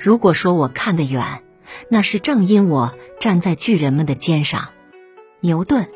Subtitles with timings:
[0.00, 1.42] 如果说我看得远
[1.90, 4.70] 那是正因我站在巨人们的肩上。
[5.40, 5.88] 牛顿